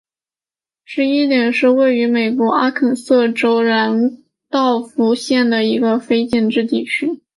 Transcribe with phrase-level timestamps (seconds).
[0.83, 7.21] 十一点是位于美国阿肯色州兰道夫县的一个非建制地区。